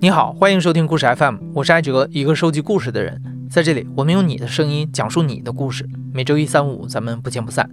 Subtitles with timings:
[0.00, 3.20] 你好，欢迎收听故事 FM，我是艾哲，一个收集故事的人。
[3.50, 5.88] 在这里，我们用你的声音讲述你的故事。
[6.14, 7.68] 每周一、三、五，咱们不见不散。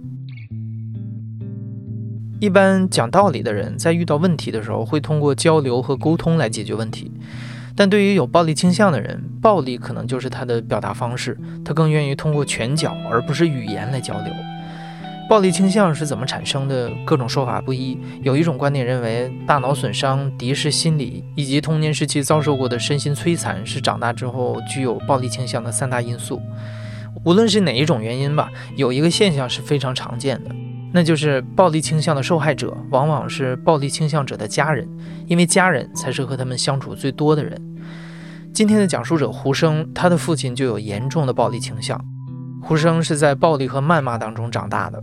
[2.40, 7.12] 一般讲道理的人，在遇到问题的时候，会通过交流和沟通来解决问题。
[7.76, 14.34] 但对于有暴力倾向的人，暴力可能就是他的表达方式，他更愿意通过拳脚而不是语言来交流。
[15.28, 16.88] 暴力倾向是怎么产生的？
[17.04, 17.98] 各种说法不一。
[18.22, 26.40] 有一种观点认为，大脑损伤、敌视心理以及童年时期遭受过的身心摧残是长大之后具有暴力倾向的三大因素。
[27.24, 30.50] 无论是哪一种原因吧，有一个现象是非常常见的，
[30.92, 34.88] 那就是暴力倾向的受害者往往是暴力倾向者的家人，
[35.26, 37.60] 因为家人才是和他们相处最多的人。
[38.54, 42.00] 今天的讲述者胡生，他的父亲就有严重的暴力倾向。
[42.66, 45.00] 胡生是在暴力和谩骂当中长大的，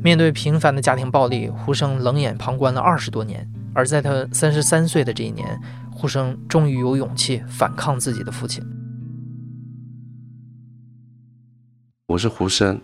[0.00, 3.50] 面对频繁的家庭暴力，胡生冷眼旁观了二十多年。
[3.74, 5.60] 而在他三十三岁的这一年，
[5.92, 8.64] 胡生终于有勇气反抗自己的父亲。
[12.06, 12.80] 我是胡生，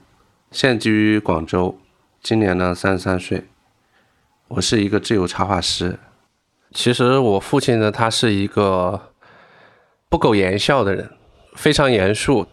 [0.51, 1.79] 现居于广州，
[2.21, 3.45] 今年呢三十三岁。
[4.49, 6.01] 我是一个自由插画师。
[6.73, 9.13] 其实我父亲呢，他是一个
[10.09, 11.13] 不苟言笑的人，
[11.55, 12.49] 非常严肃。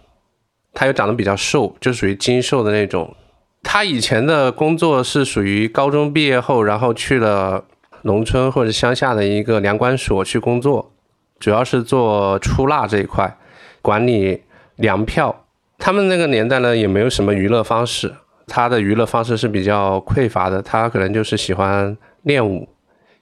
[0.73, 3.16] 他又长得比较瘦，就属于精瘦的那种。
[3.61, 7.63] 他以前的工作是属于高中毕业后，然后去了
[8.02, 10.91] 农村或者乡下的一个粮管所去工作，
[11.39, 13.38] 主要是做出纳这一块，
[13.81, 14.44] 管理
[14.75, 15.45] 粮票。
[15.77, 18.13] 他们那个年代呢，也没有什么娱乐方式，
[18.47, 20.61] 他的娱乐方式是比较匮乏的。
[20.61, 22.67] 他可能就是喜欢练武，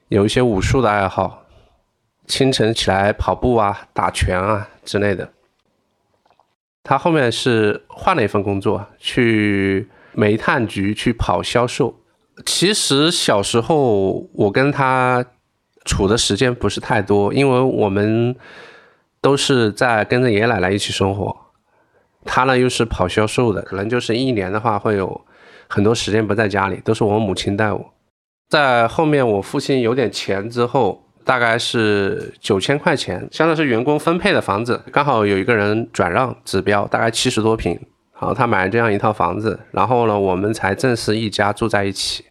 [0.07, 1.43] 有一些武术的爱好，
[2.25, 5.29] 清晨起来跑步啊、打拳啊之类的。
[6.83, 11.95] 他后面是换了一份工作，去煤炭局去跑销售。
[12.45, 15.23] 其实小时候我跟他
[15.85, 18.35] 处的时间不是太多，因为我们
[19.21, 21.35] 都是在跟着爷爷奶奶一起生活。
[22.25, 25.21] 他呢又是跑销售的，可能就是一年的话会有
[25.67, 27.93] 很多时间不在家里，都是我母亲带我。
[28.49, 31.07] 在后面我父亲有点钱之后。
[31.23, 37.79] 大概是九千块钱，相当是员工分配的房子，刚好有一个人转让指标，大概七十多平，
[38.11, 42.25] 好，他买了这样一套房子，然后呢，我们才正式一家住在一起。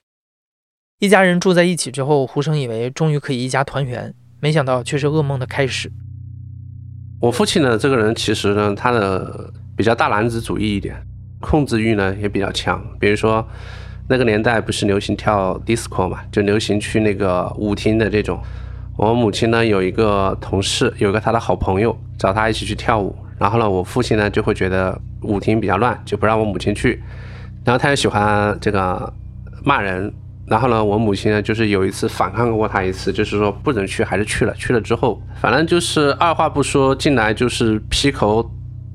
[0.98, 5.90] 一家人住在一起之后，胡生以为终于可以一家团圆，没想到却是噩梦的开始。
[7.20, 10.94] 我父亲呢，这个人其实呢，他的比较大男子主义一点，
[11.40, 13.46] 控制欲呢也比较强，比如说
[14.08, 18.38] 那个年代不是流行跳 disco 嘛，就流行去那个舞厅的这种。
[19.00, 23.16] 我母亲呢有一个同事，有一个他的好朋友，找他一起去跳舞。
[23.38, 27.02] 然后呢，我父亲呢就会觉得舞厅比较乱，就不让我母亲去。
[27.64, 29.10] 然后他又喜欢这个
[29.64, 30.12] 骂人。
[30.46, 34.52] 然后呢，我母亲呢就是有一次反抗过他一次，就是说不准去，还是去了。
[34.52, 38.44] 去了之后，反正就是二话不说进来就是劈头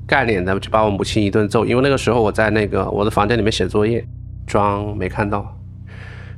[0.06, 1.66] 盖脸的就把我母亲一顿揍。
[1.66, 4.06] 因为那个时候我在那个我的房间里面写作业，
[4.46, 5.52] 装没看到。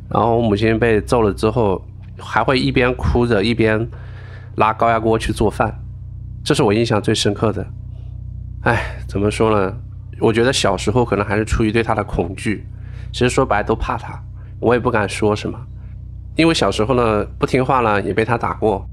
[0.08, 1.84] 然后我母亲被揍了之后。
[2.18, 3.88] 还会一边哭着一边
[4.56, 5.72] 拉高压锅去做饭，
[6.44, 7.66] 这是我印象最深刻的。
[8.62, 9.74] 哎，怎么说呢？
[10.20, 12.66] 我觉得小时候可能还是出于对他的恐惧，
[13.12, 14.20] 其实说白都怕他，
[14.58, 15.58] 我也不敢说什么。
[16.36, 18.84] 因为小时候呢不听话呢也被他打过，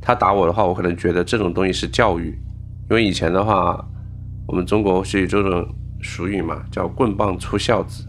[0.00, 2.38] 他打我的话，我可能觉得这种东西是教育。
[2.90, 3.82] 因为以前的话，
[4.46, 5.66] 我们中国是有这种
[6.02, 8.06] 俗语嘛，叫“棍棒出孝子”。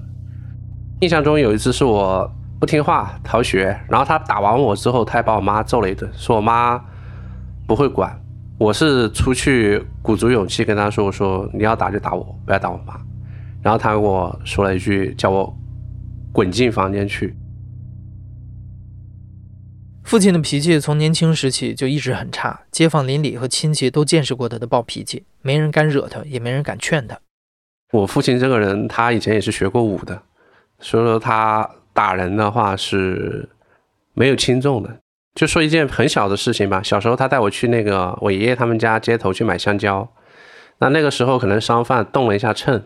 [1.00, 2.30] 印象中有一次是我。
[2.66, 6.84] 不听话逃学，然后他打完我之后，他还把我妈揍了一顿，说我妈
[7.68, 8.20] 不会管。
[8.58, 13.00] 我是出去鼓足勇气跟他说：“我说你要打就打我，不要打我妈。”
[13.62, 15.56] 然后他跟我说了一句，叫我
[16.32, 17.36] 滚进房间去。
[20.04, 27.16] 父亲的脾气从年轻时期就一直很差，街坊邻里和亲戚都见识过他的暴脾气，没人敢惹他，也没人敢劝他。
[27.92, 30.20] 我父亲这个人，他以前也是学过武的，
[30.80, 31.70] 所以说他。
[31.96, 33.48] 打人的话是
[34.14, 34.98] 没有轻重的，
[35.34, 36.82] 就说一件很小的事情吧。
[36.84, 40.08] 小时候他带我去那个我爷爷他们家街头去买香蕉，
[40.80, 42.84] 那那个时候可能商贩动了一下秤，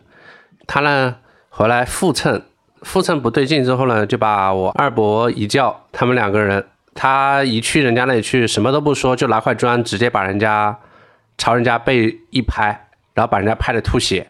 [0.68, 1.16] 他呢
[1.50, 2.40] 回来复秤，
[2.84, 6.64] 复秤不对劲之后呢，就把我二伯一叫，他们两个人，
[6.94, 10.78] 他一去人家那里去，什么都不说，就拿块砖直接把人家
[11.40, 14.28] 朝人家背一拍，然后把人家拍的吐血。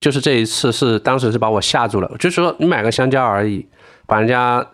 [0.00, 3.66] 就是这一次是当时是把我吓住了，就说你买个香蕉而已。
[4.06, 4.64] 把人家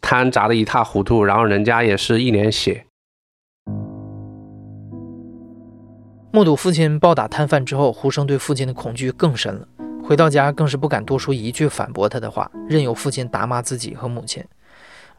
[0.00, 2.86] 摊砸得一塌糊涂，然后人家也是一脸血。
[6.32, 9.66] 目睹父亲暴打摊贩之后，胡生对父亲的恐惧更深了。
[10.04, 14.44] 回到家更是不敢多说一句反驳他的话，任由父亲打骂自己和母亲。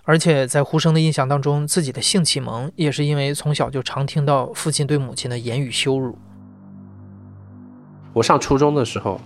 [0.03, 6.17] 而且在胡生的印象当中，自己的性启蒙也是因为从小就常听到父亲对母亲的言语羞辱。
[8.13, 9.19] 我上初中的时候，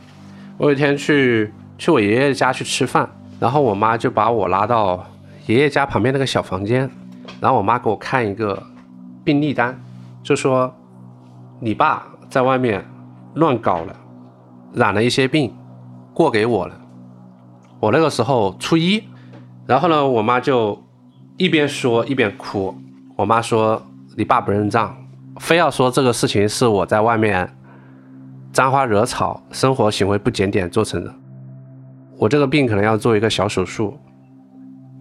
[0.57, 3.07] 我有一天去去我爷爷家去吃饭，
[3.41, 5.03] 然后我妈就把我拉到
[5.47, 6.87] 爷爷家旁边那个小房间，
[7.39, 8.61] 然后我妈给我看一个
[9.23, 9.75] 病历单，
[10.21, 10.71] 就说
[11.59, 12.85] 你爸在外面
[13.33, 13.95] 乱搞了，
[14.73, 15.51] 染了一些病，
[16.13, 16.75] 过给我了。
[17.79, 19.03] 我那个时候初一。
[19.65, 20.79] 然后呢，我妈就
[21.37, 22.75] 一边说一边哭。
[23.15, 23.81] 我妈说
[24.15, 24.95] ：“你爸不认账，
[25.39, 27.51] 非要说这个事情是我在外面
[28.53, 31.11] 沾花惹草、生活行为不检点做成的。
[32.21, 33.97] 我这个病可能要做一个小手术，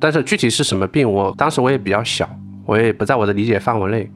[0.01, 2.27] 但是具体是什么病，我当时我也比较小，
[2.65, 4.11] 我也不在我的理解范围内，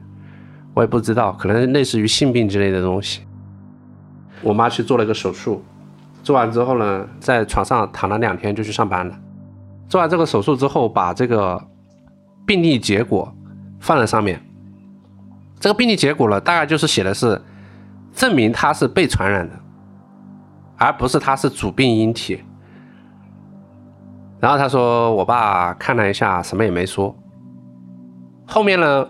[0.73, 3.21] 我也不知道，可能类似于性病之类的东西。
[4.41, 5.63] 我妈去做了一个手术，
[6.23, 9.15] 做完之后呢，在床上躺了两天就去上班了。”
[9.87, 11.63] 做完这个手术之后，把这个
[12.43, 13.31] 病历结果
[13.79, 14.41] 放在上面。
[15.59, 17.39] 这个病历结果呢，大概就是写的是
[18.15, 19.53] 证明他是被传染的，
[20.77, 22.41] 而不是他是主病因体。
[24.39, 27.15] 然后他说，我爸看了一下，什么也没说。
[28.45, 29.07] 后面呢，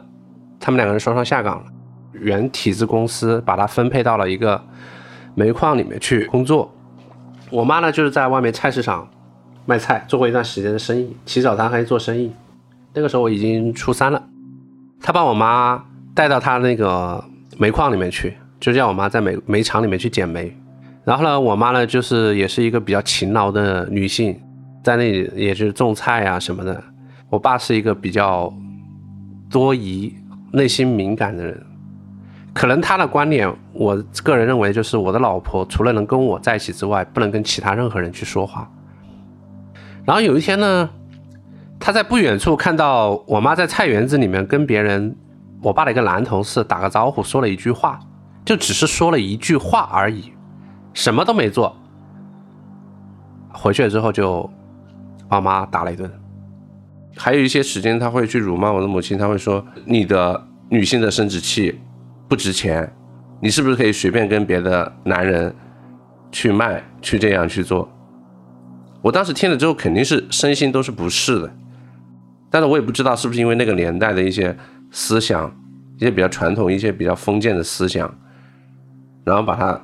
[0.59, 1.65] 他们两个人双双下岗了，
[2.13, 4.61] 原体制公司把他分配到了一个
[5.33, 6.71] 煤矿里面去工作。
[7.49, 9.07] 我妈呢，就是在外面菜市场。
[9.67, 12.31] 卖菜做过一段时间的生意，起早贪黑做生意。
[12.93, 14.23] 那个时候我已经初三了，
[15.01, 15.83] 他把我妈
[16.13, 17.23] 带到他那个
[17.57, 20.55] 煤矿里面去，就叫我妈在煤煤厂里面去捡煤。
[21.03, 24.39] 然后呢，我妈呢就是也是一个比较勤劳的女性，
[24.85, 26.81] 在那里也是种菜啊什么的。
[27.31, 28.53] 我爸是一个比较
[29.49, 30.13] 多疑、
[30.53, 31.65] 内心敏感的人，
[32.53, 38.69] 可能他的观点，我个人认为就是我的老婆除了能跟我在一起之外，不能跟其他任何人去说话。
[40.05, 40.87] 然后有一天呢，
[41.79, 45.15] 他在不远处看到我妈在菜园子里面跟别人，
[45.63, 47.99] 我爸的一个男同事打个招呼，说了一句话，
[48.45, 50.31] 就只是说了一句话而已，
[50.93, 51.75] 什么都没做。
[53.51, 54.47] 回去了之后就
[55.27, 56.11] 把我妈打了一顿。
[57.17, 61.79] 还有一些时间他会去辱骂我的母亲，他会说：“你的女性的生殖器
[62.27, 62.91] 不值钱，
[63.41, 65.55] 你是不是可以随便跟别的男人
[66.31, 67.89] 去卖，去这样去做？”
[69.01, 71.55] 我当时听了之后，肯定是身心都是不适的，
[72.49, 74.57] 但是我也不知道是不是因为那个年代的一些
[74.91, 75.55] 思想，
[75.97, 78.13] 一些比较传统、一些比较封建的思想，
[79.23, 79.79] 然后把它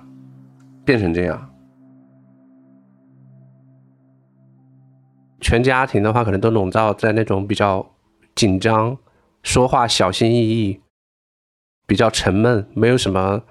[0.83, 1.50] 变成这样。
[5.41, 7.91] 全家庭的话，可能都笼罩在那种比较
[8.35, 8.97] 紧张、
[9.43, 10.79] 说话小心翼翼、
[11.85, 13.41] 比较沉闷、没有什么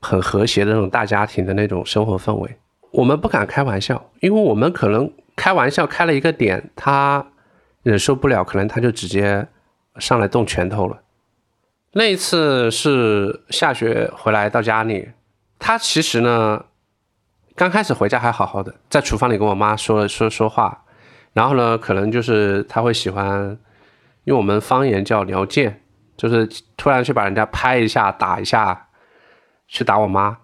[0.00, 2.56] 很和谐的那种大家庭的那种生活氛围。
[2.92, 7.26] 我们不敢开玩笑，因为我们可能开玩笑开了一个点，他
[7.82, 9.48] 忍受不了，可能他就直接
[9.98, 11.02] 上来动拳头了。
[11.94, 15.10] 那一次是下学回来到家里，
[15.58, 16.64] 他其实呢，
[17.56, 20.83] 刚开始回家还好好的，在厨房里跟我妈说了说说话，
[21.34, 23.58] 然后呢，可能就是他会喜欢
[24.24, 25.82] 用我们方言叫撩剑，
[26.16, 28.88] 就是突然去把人家拍一下、打一下，
[29.68, 30.38] 去打我妈，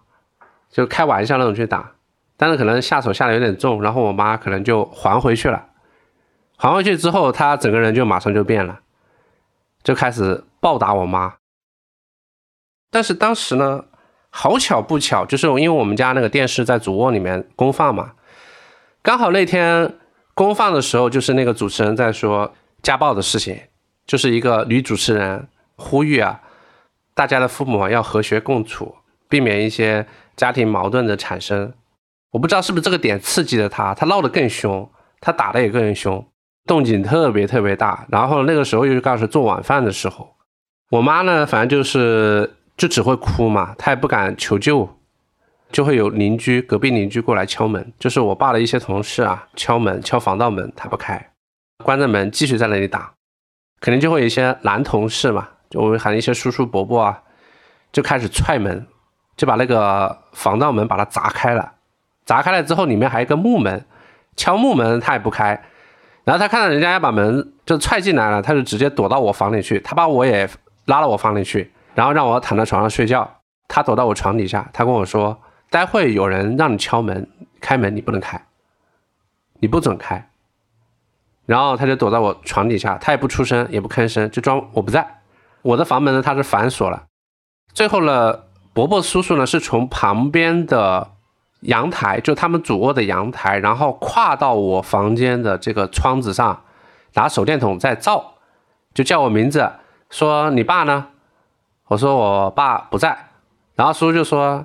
[0.69, 1.93] 就开玩笑那种去打。
[2.37, 5.67] 但是可能下手下的有点重，然后我妈可能就还回去了。
[6.57, 8.81] 还回去之后，他整个人就马上就变了，
[9.83, 11.35] 就开始暴打我妈。
[12.91, 13.85] 但是当时呢，
[14.31, 18.13] 好巧不巧，就是因为我们家那个电视在主卧里面公放嘛，
[19.03, 19.94] 刚好那天
[20.34, 23.58] 公放的时候，就是那个主持人在说家暴的事情，
[24.06, 26.41] 就是一个女主持人呼吁啊，
[27.15, 28.94] 大家的父母要和谐共处，
[29.29, 30.06] 避免一些
[30.37, 31.72] 家庭矛盾的产生。
[32.31, 34.89] 我不知道是不是这个点刺激了他，他闹得更凶，
[35.20, 36.25] 他打的也更凶，
[36.65, 38.06] 动静特别特别大。
[38.08, 40.37] 然后那个时候又是刚好是做晚饭的时候，
[40.91, 44.89] 我妈呢，反正就是就只会哭嘛，她也不敢求救，
[45.72, 51.31] 就会有邻居隔壁邻居过来敲门，就是我爸的一些同事啊，敲门敲防盗门，他不开，
[51.84, 53.12] 关着门继续在那里打，
[53.81, 57.22] 肯定就会有一些男同事嘛，就我们喊一些叔叔伯伯啊，
[57.93, 58.86] 就开始踹门，
[59.36, 61.72] 就把那个防盗门把它砸开了。
[62.27, 63.84] 砸开了之后，里面还有一个木门，
[64.36, 65.60] 敲木门他也不开，
[66.24, 70.48] 然后他看到人家要把门就踹进来了，他就直接躲到我房里去，他把我也
[70.84, 77.27] 拉到我房里去，然后让我躺在床上睡觉，他躲到我床底下，他跟我说，待会有人让你敲门，
[77.60, 78.44] 开门你不能开，
[79.60, 80.29] 你不准开，
[81.46, 85.22] 然后他就躲在我床底下，他也不出声，也不吭声，就装我不在，
[85.62, 87.06] 我的房门呢他是反锁了，
[87.72, 88.41] 最后呢，
[88.74, 91.12] 伯伯叔叔呢是从旁边的。
[91.65, 96.62] 阳台就他们主卧的阳台，然后跨到我房间的这个窗子上，
[97.12, 98.32] 拿手电筒在照，
[98.94, 99.70] 就叫我名字，
[100.08, 101.08] 说你爸呢？
[101.89, 103.27] 我说我爸不在。
[103.74, 104.65] 然后叔叔就说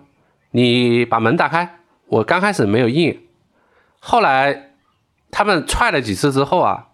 [0.55, 1.79] 你把门打开。
[2.07, 3.19] 我刚开始没有应，
[3.99, 4.71] 后来
[5.29, 6.87] 他们踹了几次之后啊，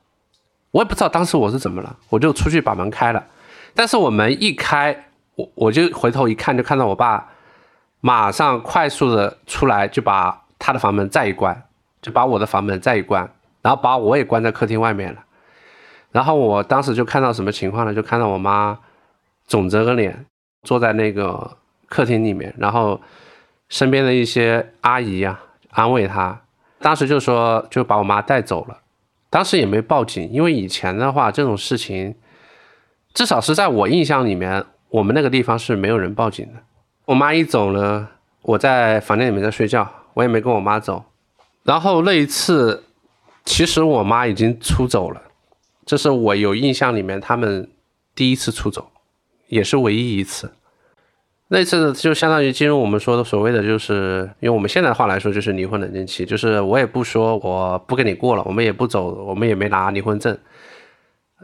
[0.72, 3.24] 我也不知道当时我是怎么了，我就出去把门开了。
[3.76, 7.30] 但是我门一开，我我就回头一看，就看到我爸
[8.00, 11.64] 马上快速的出来，就把他的房门再一关，
[12.02, 15.24] 就把我的房门再一关，然后把我也关在客厅外面了。
[16.12, 17.94] 然后我当时就看到什么情况呢？
[17.94, 18.80] 就看到我妈
[19.48, 20.26] 肿着个脸
[20.64, 23.00] 坐在那个客厅里面，然后
[23.72, 26.40] 身边的一些阿姨啊安慰她，
[26.80, 28.78] 当时就说就把我妈带走了。
[29.32, 32.14] 当时也没报警，因为以前的话这种事情。
[33.14, 36.62] 至少是在我印象里面，我们那个地方是没有人报警的。
[37.04, 38.08] 我妈一走呢，
[38.42, 41.04] 我在房间里面在睡觉，我也没跟我妈走。
[41.64, 42.86] 然后那一次，
[43.44, 45.22] 其实我妈已经出走了，
[45.86, 47.70] 这是我有印象里面他们
[48.16, 48.90] 第一次出走，
[49.50, 50.50] 也是唯一一次。
[51.54, 56.26] 那次就相当于进入我们说的所谓的，就是用我们现在的话来说，就是离婚冷静期。
[56.26, 60.38] 就是我也不说我不跟你过了，我们也不走，我们也没拿离婚证，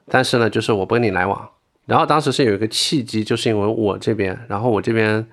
[0.08, 1.50] 但是呢，就是我不跟你来往。
[1.86, 5.28] 然后当时是有一个契机，就是因为我这边，然后我这边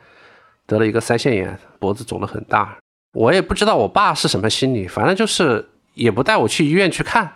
[0.67, 2.77] 得了一个腮腺炎，脖子肿得很大。
[3.13, 7.31] 我也不知道我爸是什么心理，反正就是也不带我去医院去看，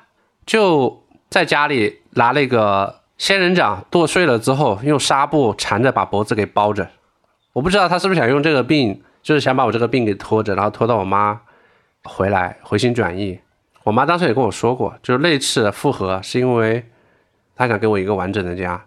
[0.45, 6.91] 就在家里拿那个仙人掌剁碎了之后，用纱布缠着把脖子给包着。
[7.59, 11.41] 我不知道他是不是想用这个病，就是想把我这个病给拖着，然后拖到我妈
[12.05, 13.41] 回来回心转意。
[13.83, 16.89] 我妈当时也跟我说过，就是那次复合是因为
[17.57, 18.87] 她想给我一个完整的家。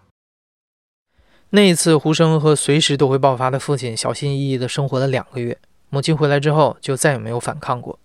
[1.50, 5.58] 那一次，胡生和随时都会爆发的父亲小心翼翼地生活了两个月。
[5.90, 7.98] 母亲回来之后，就再也没有反抗过。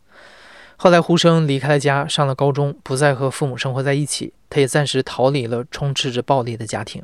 [0.75, 4.33] 后来，胡生离开了家，上了高中，不再和父母生活在一起。
[4.49, 7.01] 他也暂时逃离了充斥着暴力的家庭。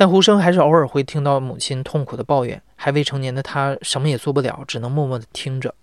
[0.00, 2.62] 但胡生还是偶尔会听到母亲痛苦的抱怨。
[2.76, 5.74] 还未成年的他，什么也做不了，只能默默地听着。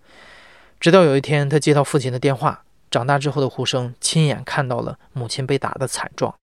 [0.80, 2.64] 直到有一天，他接到父亲的电话。
[2.90, 6.34] 长大之后的胡生，亲眼看到了母亲被打的惨状。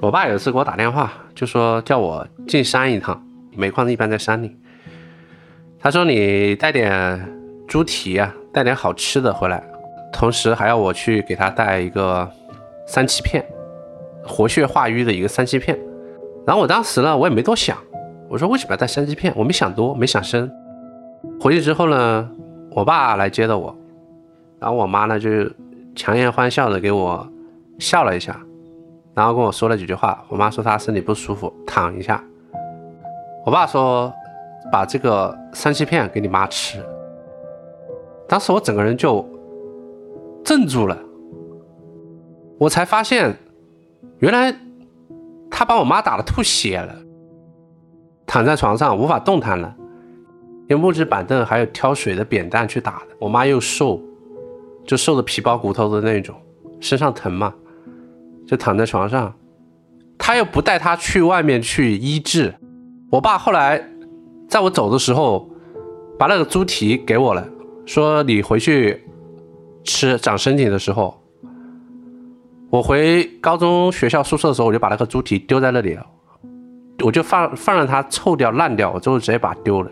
[0.00, 4.56] 我爸有一次给我打电话，就说叫我进山一趟，煤矿一般在山里。
[5.78, 7.32] 他说你带点
[7.68, 9.62] 猪蹄啊，带点好吃的回来，
[10.12, 12.28] 同时还要我去给他带一个
[12.88, 13.46] 三七片，
[14.26, 15.78] 活血化瘀的一个三七片。
[16.46, 17.76] 然后我当时呢，我也没多想，
[18.28, 19.32] 我说为什么要带三七片？
[19.36, 20.50] 我没想多，没想深。
[21.40, 22.28] 回去之后呢，
[22.70, 23.74] 我爸来接的我，
[24.58, 25.28] 然后我妈呢就
[25.94, 27.26] 强颜欢笑的给我
[27.78, 28.38] 笑了一下。
[29.14, 32.22] 然后跟我说了几句话，我妈说她身体不舒服，躺一下。
[33.44, 34.12] 我爸说
[34.70, 36.78] 把这个三七片给你妈吃。
[38.26, 39.28] 当时我整个人就
[40.42, 40.98] 镇住了，
[42.58, 43.36] 我才发现
[44.18, 44.54] 原来
[45.50, 46.96] 他把我妈打的吐血了，
[48.26, 49.74] 躺在床上无法动弹了，
[50.68, 53.16] 用木质板凳还有挑水的扁担去打的。
[53.18, 54.00] 我妈又瘦，
[54.86, 56.34] 就瘦的皮包骨头的那种，
[56.80, 57.54] 身上疼嘛。
[58.44, 59.32] 就躺在床上，
[60.18, 62.52] 他又不带他去外面去医治。
[63.08, 63.82] 我爸后来
[64.48, 65.48] 在我走的时候，
[66.18, 67.48] 把那个猪蹄给我了，
[67.86, 69.00] 说你回去
[69.84, 71.21] 吃长身体的时候。
[72.72, 76.06] 我回高中学校宿舍的时候，我就把那个猪蹄丢在那里了，
[77.04, 79.90] 我就放放任它臭掉烂掉，我最后直接把它丢了。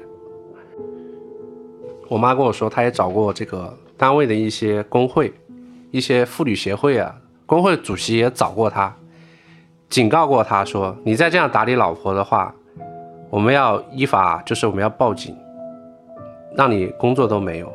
[2.08, 5.30] 我妈跟我说，她也找过这个单位的一些工会、
[5.90, 7.14] 一些妇女协会啊。
[7.44, 8.96] 工会主席也找过他，
[9.90, 12.54] 警告过他说：“你再这样打你老婆的话，
[13.28, 15.36] 我们要依法，就是我们要报警，
[16.56, 17.70] 让你工作都没有。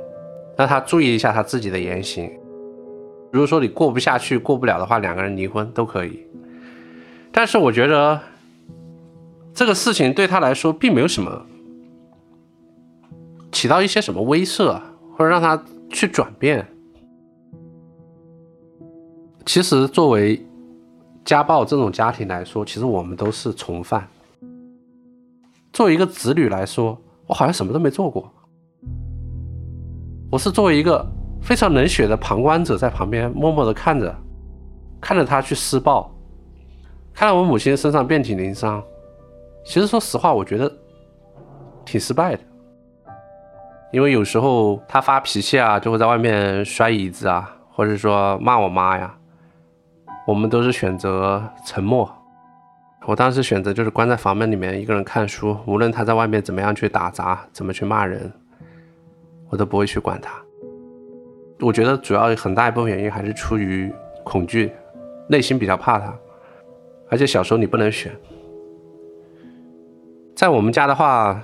[0.57, 2.27] 让他注意一下他自己的言行。
[3.35, 6.25] 如果说你过不下去、过不了的话，两个人离婚都可以。
[7.33, 8.17] 但是我觉得
[9.53, 11.45] 这个事情对他来说并没有什么
[13.51, 14.79] 起到一些什么威慑，
[15.11, 16.65] 或者让他去转变。”
[19.45, 20.41] 其实，作为
[21.25, 24.07] 家暴这种家庭来说，其实我们都是从犯。
[25.73, 28.31] 作为一个子女来说，我好像什么都没做过。
[30.31, 31.05] 我是作为一个
[31.45, 34.13] 非常冷血的旁观者，在旁边默默的看着，
[34.99, 36.11] 看着他去施暴，
[37.13, 38.83] 看到我母亲身上遍体鳞伤。
[39.63, 40.71] 其实，说实话，我觉得
[41.85, 42.41] 挺失败的，
[43.91, 49.15] 因为有时候他发脾气啊，就会在外面摔椅子啊，或者说骂我妈呀。
[50.25, 52.11] 我们都是选择沉默。
[53.05, 58.33] 我当时选择就是关在房门里面一个人看书，无论他在外面怎么样去打杂，怎么去骂人，
[59.49, 60.31] 我都不会去管他。
[61.59, 63.91] 我觉得主要很大一部分原因还是出于
[64.23, 64.71] 恐惧，
[65.29, 66.13] 内心比较怕他，
[67.09, 68.11] 而且小时候你不能选。
[70.35, 71.41] 在我们家的话，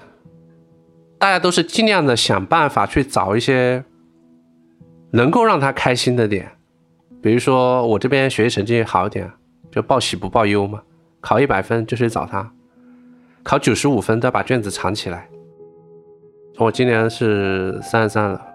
[1.18, 3.84] 大家都是尽量的想办法去找一些
[5.12, 6.52] 能够让他开心的点，
[7.22, 9.32] 比如说我这边学习成绩好一点，
[9.72, 10.82] 就报喜不报忧嘛，
[11.22, 12.52] 考一百分就去找他，
[13.44, 15.30] 考九十五分都要把卷子藏起来。
[16.58, 18.51] 我今年是三十三了。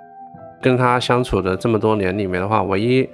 [0.67, 3.09] 跟他相处的这么多年里面的话，唯一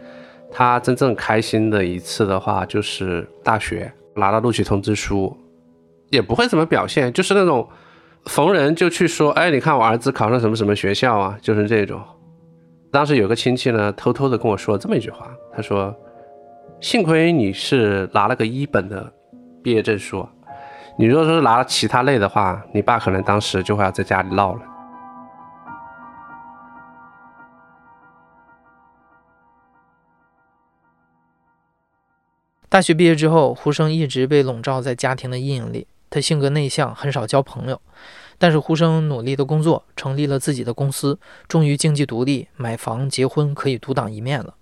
[0.50, 5.37] 他真正开心的一次的话，就是大学拿到录取通知书，
[6.09, 7.68] 也不会怎么表现，就是那种
[8.25, 12.00] 逢人就去说，哎，你看我儿子考上什么什么学校啊，就是这种。
[12.90, 15.94] 当时有个亲戚呢，偷偷的跟我说了这么一句话，他说
[16.80, 19.12] ：“幸亏你是拿了个一本的
[19.62, 20.26] 毕业证书，
[20.99, 24.61] 你如果说是拿了其他类的话，你爸可能当时就会要在家里闹了。”
[32.73, 35.87] 大学毕业之后，胡生一直被笼罩在家庭的阴影里。
[36.09, 37.79] 他性格内向，很少交朋友。
[38.38, 44.55] 但是胡生努力的工作，成立了自己的公司，终于经济独立，买房、结婚，可以独当一面了。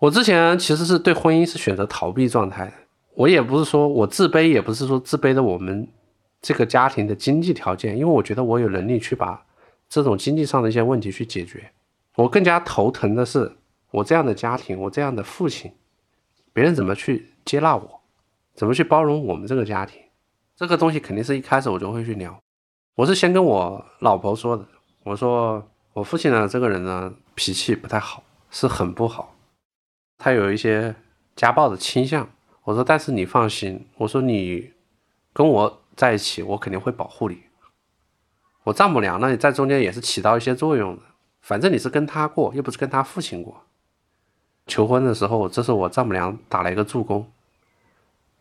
[0.00, 2.74] 我之前其实是对婚姻是选择逃避状态。
[3.14, 5.86] 我也不是说我自卑，也不是说自卑的我们
[6.42, 9.40] 这个家庭的经济条件，因为我觉得我有能力去把
[9.88, 11.70] 这种经济上的一些问题去解决。
[12.16, 13.52] 我更加头疼的是
[13.92, 15.70] 我这样的家庭，我这样的父亲。
[16.58, 18.00] 别人怎么去接纳我，
[18.52, 20.02] 怎么去包容我们这个家庭，
[20.56, 22.36] 这个东西肯定是一开始我就会去聊。
[22.96, 24.66] 我是先跟我老婆说的，
[25.04, 29.36] 我说我父亲呢这个人呢脾气不太好，是很不好，
[30.18, 30.96] 他有一些
[31.36, 32.28] 家暴的倾向。
[32.64, 34.72] 我说但是你放心，我说你
[35.32, 37.40] 跟我在一起，我肯定会保护你。
[38.64, 41.02] 我丈母娘呢在中间也是起到一些作用的，
[41.40, 43.62] 反正你是跟他过，又不是跟他父亲过。
[44.68, 47.26] 求婚的时候，这是我丈母娘打了一个助攻，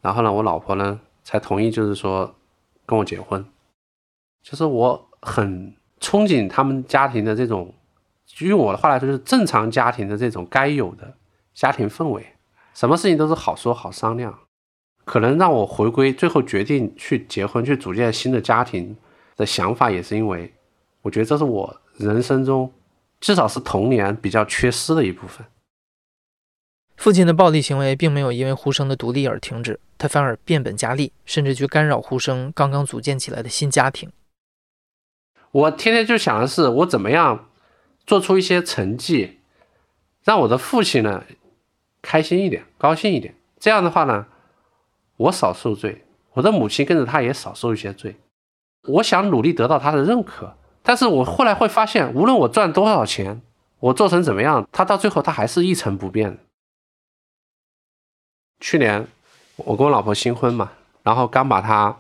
[0.01, 2.35] 然后呢，我老婆呢才同意，就是说
[2.85, 3.43] 跟我结婚。
[4.43, 7.73] 就是我很憧憬他们家庭的这种，
[8.39, 11.15] 用我的话来说，就是正常家庭的这种该有的
[11.53, 12.25] 家庭氛围，
[12.73, 14.37] 什么事情都是好说好商量。
[15.03, 18.95] 可能让我回归，最后决定去结婚，去组建新的家庭
[19.35, 20.53] 的想法，也是因为
[21.01, 22.71] 我觉得这是我人生中
[23.19, 25.45] 至少是童年比较缺失的一部分。
[26.97, 34.11] 父亲的暴力行为并没有因为呼生的独立而停止，他反而变本加厉，甚至去干扰呼生刚刚组建起来的新家庭。
[35.51, 37.49] 我天天就想的是，我怎么样
[38.05, 39.37] 做出一些成绩，
[40.23, 41.23] 让我的父亲呢
[42.01, 43.35] 开心一点、高兴一点。
[43.59, 44.25] 这样的话呢，
[45.17, 48.17] 我少受罪，我的母亲跟着他也少受一些罪。
[48.87, 53.41] 我想努力得到他的认可，但是我后来会发现，无论我赚多少钱，
[53.79, 56.39] 我做成怎么样，他到最后他还是一成不变的。
[58.59, 59.05] 去年
[59.55, 60.71] 我跟我老婆新婚嘛，
[61.03, 61.95] 然后刚把她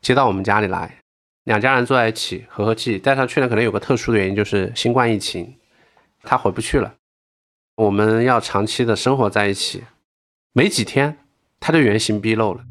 [0.00, 0.96] 接到我们家里来，
[1.44, 2.98] 两家人坐在一起和和气。
[3.02, 5.54] 但是去年可能有个特殊的原因，就是新冠疫情，
[6.22, 6.94] 她回不去了。
[7.76, 9.84] 我们要长期的生活在一起，
[10.52, 11.18] 没几天
[11.60, 12.64] 她就原形毕露了。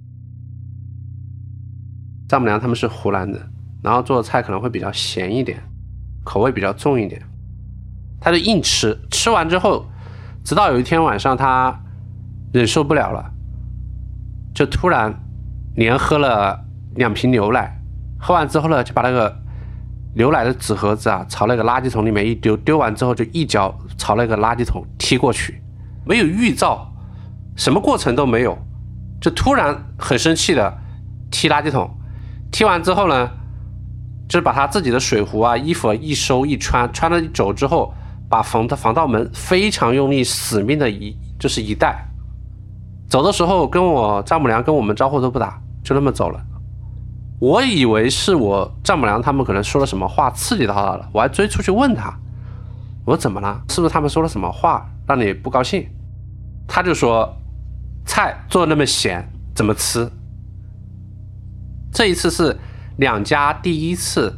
[2.28, 3.47] 丈母娘他们是湖南的，
[3.84, 5.62] 然后做的菜可能会比较咸一点，
[6.23, 7.21] 口味比较重一点，
[8.19, 8.97] 她就硬吃。
[9.12, 9.86] 吃完之后，
[10.43, 11.84] 直到有一天晚上她。
[12.54, 13.32] 忍受不了了，
[14.54, 15.14] 就突然
[15.76, 17.80] 连喝了两瓶牛奶，
[18.20, 19.38] 喝完之后呢，就把那个
[20.16, 25.62] 牛奶的纸盒子啊朝那个垃圾桶里面一丢，丢完之后就一脚朝那个垃圾桶踢过去，
[26.06, 26.92] 没有预兆，
[27.56, 28.58] 什么过程都没有，
[29.22, 30.78] 就突然很生气的
[31.30, 31.90] 踢垃圾桶，
[32.52, 33.30] 踢完之后呢，
[34.28, 37.94] 就是把他自己的水壶啊、衣服一收一穿，穿了一走之后，
[38.30, 42.07] 把防的防盗门非常用力、死命的一就是一带。
[43.10, 46.39] 走的时候跟我丈母娘跟我们招呼都不打，就那么走了。
[47.39, 52.13] 我以为是我丈母娘他们可能说了什么话刺激到他了，我还追出去问他，
[53.06, 53.62] 我说怎么了？
[53.70, 55.88] 是不是他们说了什么话让你不高兴？
[56.67, 57.34] 他就说
[58.06, 60.10] 菜做的那么咸，怎么吃？
[61.93, 62.58] 这一次是
[62.98, 64.34] 两家第一次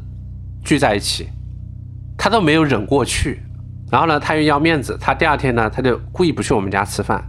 [0.63, 1.29] 聚在一起，
[2.17, 3.41] 他都没有忍过去。
[3.89, 7.23] 然后呢，他又要面子，他第二天呢，他就故意不去我们家吃饭。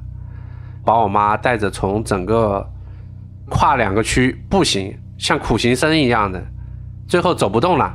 [0.85, 2.69] 把我妈带着从整个
[3.49, 6.43] 跨两个区步行，像苦行僧一样的，
[7.09, 7.93] 最后走不动了，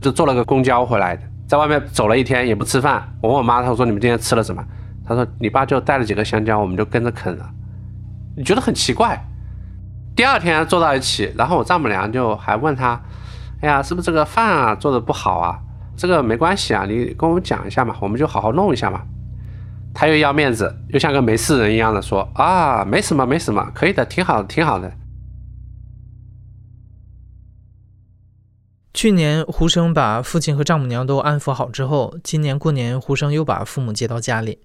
[0.00, 1.22] 就坐了个公交回来的。
[1.46, 3.02] 在外面走了一天也不吃饭。
[3.20, 4.64] 我问我妈，她说：“你们今天吃了什么？”
[5.04, 7.50] 她说：“你爸就带了几个香蕉，我们就跟着啃了。”
[8.36, 9.20] 你觉得很奇怪。
[10.14, 13.00] 第二天坐到一起，然后我丈母娘就还问他
[13.62, 15.58] ：“哎呀，是不是这个饭啊做的不好啊？
[15.96, 19.02] 这个没关系啊，你跟我们讲一下嘛，我们就好好弄一下嘛。
[19.94, 24.92] 他又要面子，又像个没事人一样的说啊，没什么，没什么，可以的，挺好的，挺好的。
[28.92, 34.58] 去年胡生把父亲和丈母娘都安抚好之后，今年过年胡生又把父母接到家里。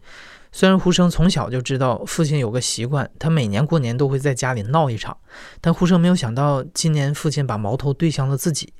[0.51, 5.17] 虽然胡生从小就知道父亲有个习惯，他每年过年都会在家里闹一场，
[5.61, 8.73] 但胡生没有想到今年父亲把矛头对向了自己。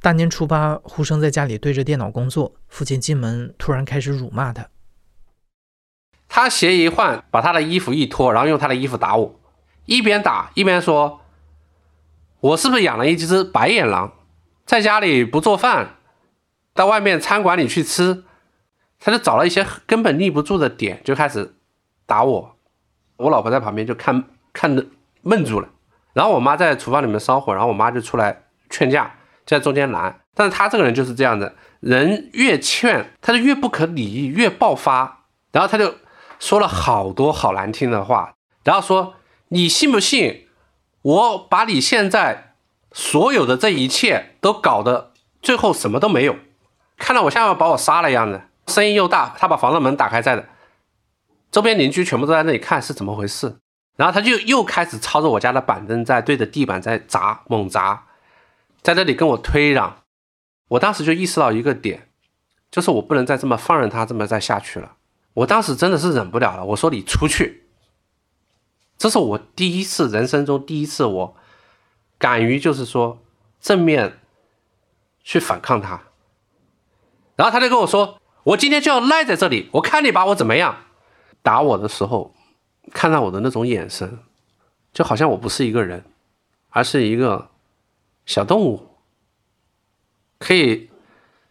[0.00, 4.66] 大年初八，胡生在家里对着电脑工作，父亲进门突然开始辱骂他。
[6.36, 9.40] 他鞋一换，把他的衣服一脱，然后用他的衣服打我，
[9.86, 11.22] 一边打一边说
[12.40, 14.12] ：“我是不是养了一只白眼狼，
[14.66, 15.96] 在家里不做饭，
[16.74, 18.24] 到外面餐馆里去吃？”
[19.00, 21.54] 他就找了一些根本立不住的点，就开始
[22.04, 22.56] 打我。
[23.16, 24.84] 我老婆在旁边就看看的
[25.22, 25.70] 闷住了，
[26.12, 29.10] 然后我妈在厨房里面烧火，然后我妈就出来劝架，
[29.46, 30.20] 在中间拦。
[30.34, 35.94] 但是他这个人就是这样的，人越劝他就越不可理喻，越爆发，然后他就。
[36.38, 39.14] 说了好多好难听的话，然后说
[39.48, 40.48] 你信不信，
[41.02, 42.54] 我把你现在
[42.92, 46.36] 所有的这一切都搞得最后什么都没有，
[46.96, 50.48] 看到我像要把我杀了一样的，声音又大，他把房子门打开在的，
[51.50, 53.56] 周边邻居全部都在那里看是怎么回事，
[53.96, 58.06] 然后他就又开始抄着我家的板凳在对着地板在砸猛砸，
[58.82, 59.92] 在那里跟我推攘，
[60.68, 62.08] 我当时就意识到一个点，
[62.70, 64.92] 就是我不能再这么放任他这么再下去了。
[65.36, 67.66] 我当时真的是忍不了了，我说你出去。
[68.96, 71.36] 这是我第一次人生中第一次，我
[72.16, 73.18] 敢于就是说
[73.60, 74.18] 正面
[75.22, 76.04] 去反抗他。
[77.36, 80.84] 然后他就跟我说：“我今天就要赖在这里，我看你把我怎么样。”
[81.44, 82.34] 打我的时候，
[82.92, 84.18] 看到我的那种眼神，
[84.94, 86.02] 就好像我不是一个人，
[86.70, 87.50] 而是一个
[88.24, 88.88] 小动物，
[90.38, 90.88] 可以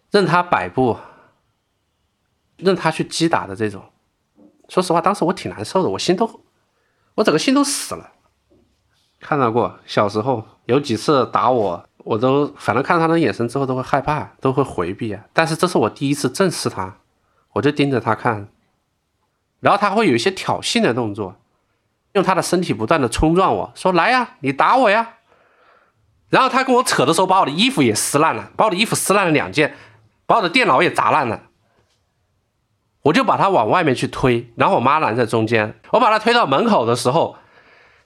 [0.10, 0.98] 任他摆布。
[2.58, 3.84] 任他去击打的这种，
[4.70, 6.42] 说实话，当时我挺难受的，我心都，
[7.16, 8.12] 我整个心都死了。
[9.20, 15.26] 看到过小时候有几次打我，我都反正看到他的眼神之后都会害怕，都会回避啊。
[15.34, 16.98] 但是这是我第一次正视他，
[17.54, 18.48] 我就盯着他看，
[19.60, 21.36] 然后他会有一些挑衅的动作，
[22.14, 25.14] 用他的身体不断的冲撞我，说来呀，你打我呀。
[26.30, 29.76] 然后他跟我扯的时候，把我的衣服也撕烂了，把我的衣服撕烂了两件，
[30.26, 31.44] 把我的电脑也砸烂了。
[33.06, 35.80] 我就把他往外面去推，然后我妈拦在中间。
[35.92, 37.36] 我把他推到门口的时候，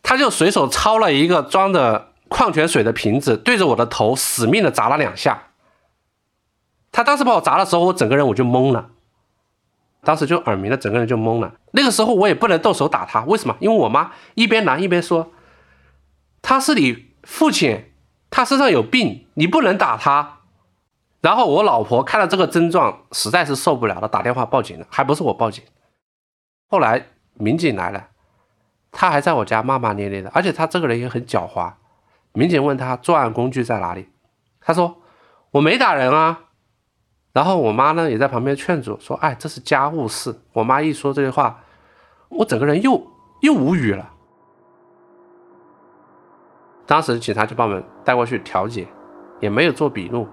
[0.04, 5.44] 他就随手抄了一个装着矿泉水的瓶子，对着我的头死命的砸了两下。
[6.92, 8.90] 他当时把我砸的时候，我整个人我就懵了，
[10.04, 11.54] 当时就耳鸣了，整个人就懵了。
[11.72, 13.56] 那个时候我也不能动手打他，为什么？
[13.62, 15.32] 因为我妈一边拦一边说
[16.42, 17.86] ：“他是你父亲，
[18.30, 20.39] 他身上有病，你不能打他。”
[21.22, 25.64] 然后我老婆看到这个症状，实在是受不了了，打电话报警了，还不是我报警。
[26.70, 28.08] 后来民警来了，
[28.92, 31.74] 他还在我家骂骂咧咧的，而且他这个人也很狡猾。
[32.32, 34.08] 民警问他作案工具在哪里，
[34.62, 34.98] 他说
[35.52, 36.46] 我没打人啊。
[37.32, 41.64] 然后我妈呢也在旁边劝阻说：“哎，这是家务事。”我妈一说这句话，
[42.30, 43.02] 我整个人又
[43.42, 44.12] 又无语了。
[46.88, 48.88] 当时警察就把我们带过去调解，
[49.40, 50.28] 也没有做笔录。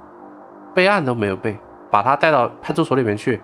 [0.76, 1.56] 备案都没有备，
[1.90, 3.40] 把他带到派出所里面去。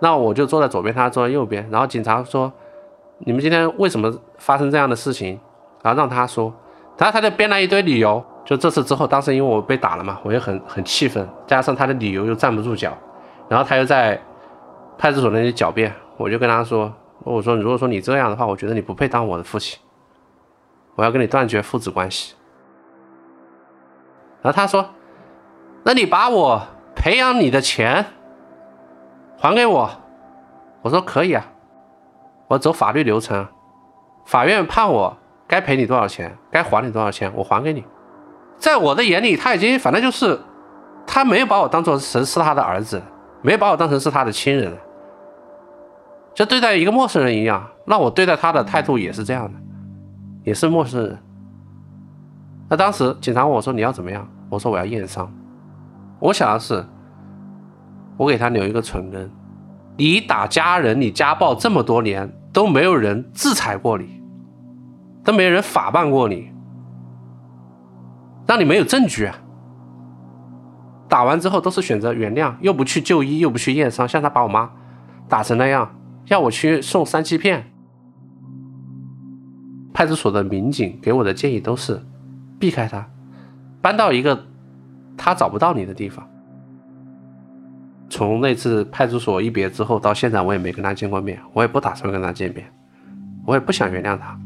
[0.00, 1.68] 那我就坐在左边，他坐在右边。
[1.70, 2.50] 然后警察说
[3.26, 5.38] ：“你们今天为什么发生这样的事情？”
[5.84, 6.50] 然后让他说，
[6.96, 8.24] 然后他就编了一堆理由。
[8.46, 12.96] 就这次之后，当时因为我被打了嘛，我也很很气愤，加上他的理由又站不住脚，
[13.46, 14.18] 然后他又在
[14.96, 15.92] 派出所那里狡辩。
[16.16, 16.90] 我就跟他说
[17.24, 19.78] ：“我说如果说你这样的话，我觉得你不配当我的父亲，
[20.94, 22.34] 我要跟你断绝父子关系。”
[24.40, 24.88] 然后他说。
[25.88, 26.60] 那你把我
[26.94, 28.04] 培养你的钱
[29.38, 29.90] 还给我，
[30.82, 31.46] 我说可以啊，
[32.46, 33.48] 我走法律流程，
[34.26, 37.82] 法院判我该赔你多少钱，该还你多少钱，我还给你。
[38.58, 40.38] 在我的眼里，他已经反正就是
[41.06, 43.02] 他没有把我当做是是他的儿子，
[43.40, 44.76] 没有把我当成是他的亲人，
[46.34, 47.66] 就对待一个陌生人一样。
[47.86, 49.58] 那我对待他的态度也是这样的，
[50.44, 51.18] 也是陌生人。
[52.68, 55.32] 那当时警察问我说你要怎么样，我说我要验伤。
[56.20, 56.84] 我想的是，
[58.16, 59.30] 我给他留一个存根。
[59.96, 64.20] 你打家人，你家暴这么多年都没有人制裁过你，
[65.24, 66.50] 都没有人法办过你，
[68.46, 69.38] 让你没有证据啊！
[71.08, 74.70] 打完之后都是选择原谅，又不去就医，又不去验伤，像他把我妈
[75.28, 75.94] 打成那样，
[76.26, 77.70] 要我去送三七片。
[79.92, 82.04] 派出所的民警给我的建议都是
[82.58, 83.08] 避开他，
[83.80, 84.46] 搬到一个。
[85.18, 86.26] 他找不到你的地方，
[88.08, 92.64] 从那次派出所一别之后，到现在我也没跟他见过面，我也不打算跟他见面，
[93.44, 94.38] 我也不想原谅他。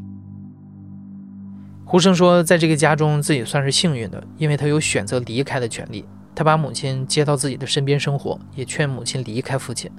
[1.84, 6.04] 胡生说，在这个家中自己算是幸运的，因为他有选择离开的权利。
[6.34, 9.90] 他把母亲接到自己的身边生活，也劝母亲离开父亲。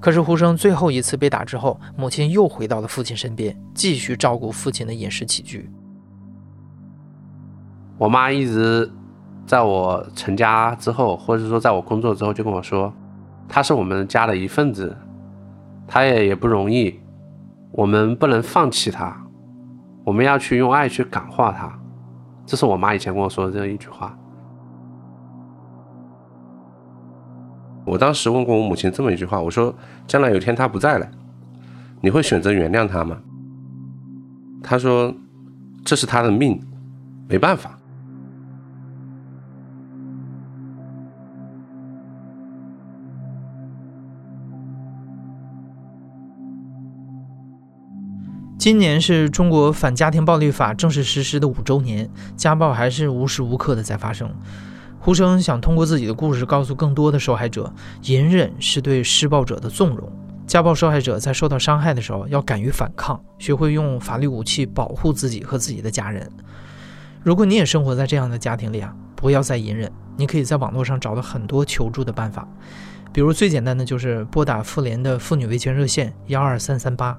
[0.00, 5.70] 可是胡生最后一次被打之后，母亲又回到了父亲身边，继续照顾父亲的饮食起居。
[7.96, 8.90] 我妈一直
[9.52, 12.90] 在我成家之后，或者说在我工作之后，就跟我说，
[13.46, 14.96] 他是我们家的一份子，
[15.86, 16.98] 他也也不容易，
[17.72, 19.14] 我们不能放弃他，
[20.06, 21.70] 我们要去用爱去感化他。
[22.46, 24.16] 这是我妈以前跟我说的这一句话。
[27.84, 29.74] 我当时问过我母亲这么一句话，我说
[30.08, 31.06] ：“将来有天他不在了，
[32.00, 33.18] 你会选择原谅他吗？”
[34.64, 35.14] 他说
[35.84, 36.58] ：“这是他的命，
[37.28, 37.78] 没办法。”
[48.62, 54.32] 今年是中国反家庭暴力法正式实施的五周年，家暴还是无时无刻的在发生。
[55.00, 60.08] 胡生想通过自己的故事告诉更多的受害者，隐忍是对施暴者的纵容。
[60.46, 66.30] 家暴受害者在受到伤害的时候，要敢于反抗，学会用法律武器保护自己和自己的家人。
[67.24, 72.46] 如果你也生活在这样的家庭里啊，不要再隐忍，你可以在网络上找到很多求助的办法，
[73.12, 77.18] 比如最简单的就是拨打妇联的妇女维权热线幺二三三八。